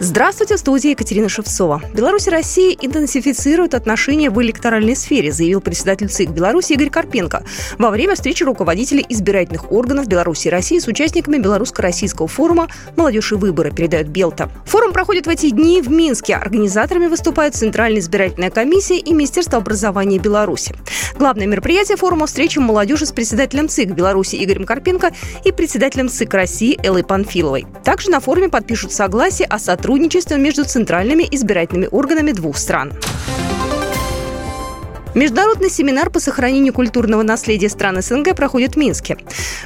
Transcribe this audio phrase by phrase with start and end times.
[0.00, 1.82] Здравствуйте, в студии Екатерина Шевцова.
[1.92, 7.42] Беларусь и Россия интенсифицируют отношения в электоральной сфере, заявил председатель ЦИК Беларуси Игорь Карпенко
[7.78, 13.34] во время встречи руководителей избирательных органов Беларуси и России с участниками Белорусско-российского форума «Молодежь и
[13.34, 14.48] выборы», передает Белта.
[14.66, 16.36] Форум проходит в эти дни в Минске.
[16.36, 20.76] Организаторами выступают Центральная избирательная комиссия и Министерство образования Беларуси.
[21.18, 25.10] Главное мероприятие форума– встреча молодежи с председателем ЦИК Беларуси Игорем Карпенко
[25.44, 27.66] и председателем ЦИК России Эллой Панфиловой.
[27.82, 32.92] Также на форуме подпишут согласие о сотрудничестве сотрудничества между центральными избирательными органами двух стран.
[35.14, 39.16] Международный семинар по сохранению культурного наследия стран СНГ проходит в Минске.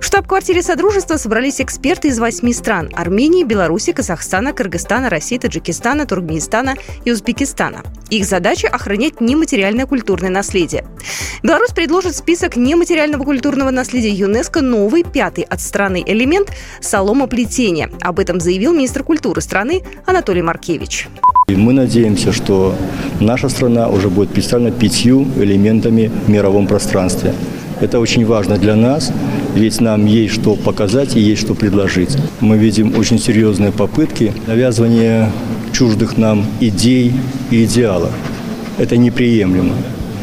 [0.00, 6.74] В штаб-квартире Содружества собрались эксперты из восьми стран– Армении, Беларуси, Казахстана, Кыргызстана, России, Таджикистана, Туркменистана
[7.04, 7.84] и Узбекистана.
[8.10, 10.84] Их задача– охранять нематериальное культурное наследие.
[11.42, 17.90] Беларусь предложит список нематериального культурного наследия ЮНЕСКО новый, пятый от страны элемент– соломоплетение.
[18.00, 21.08] Об этом заявил министр культуры страны Анатолий Маркевич.
[21.46, 22.74] И мы надеемся, что
[23.20, 27.32] наша страна уже будет представлена пятью элементами в мировом пространстве.
[27.80, 29.12] Это очень важно для нас,
[29.54, 32.16] ведь нам есть что показать и есть что предложить.
[32.40, 35.30] Мы видим очень серьезные попытки навязывания
[35.72, 37.12] чуждых нам идей
[37.52, 38.10] и идеалов.
[38.78, 39.74] Это неприемлемо.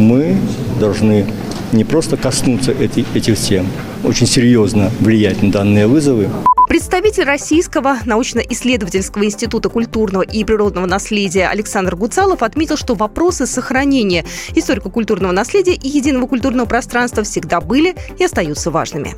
[0.00, 0.34] Мы
[0.80, 1.26] должны
[1.72, 3.66] не просто коснуться этих тем,
[4.02, 6.30] очень серьезно влиять на данные вызовы.
[6.68, 15.32] Представитель Российского научно-исследовательского института культурного и природного наследия Александр Гуцалов отметил, что вопросы сохранения историко-культурного
[15.32, 19.14] наследия и единого культурного пространства всегда были и остаются важными.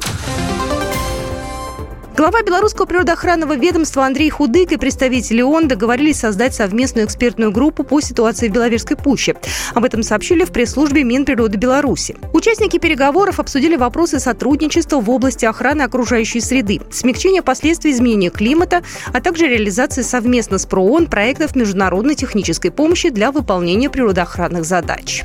[2.14, 8.02] Глава белорусского природоохранного ведомства Андрей Худык и представители ООН договорились создать совместную экспертную группу по
[8.02, 9.34] ситуации в Беловежской пуще.
[9.72, 12.16] Об этом сообщили в пресс-службе Минприроды Беларуси.
[12.34, 18.82] Участники переговоров обсудили вопросы сотрудничества в области охраны окружающей среды, смягчения последствий изменения климата,
[19.14, 25.24] а также реализации совместно с ПРООН проектов международной технической помощи для выполнения природоохранных задач.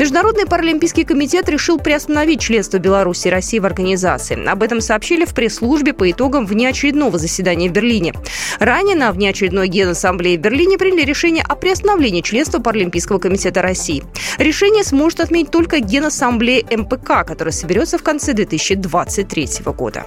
[0.00, 4.48] Международный паралимпийский комитет решил приостановить членство Беларуси и России в организации.
[4.48, 8.14] Об этом сообщили в пресс-службе по итогам внеочередного заседания в Берлине.
[8.60, 14.02] Ранее на внеочередной Генассамблее в Берлине приняли решение о приостановлении членства Паралимпийского комитета России.
[14.38, 20.06] Решение сможет отменить только Генассамблея МПК, которая соберется в конце 2023 года.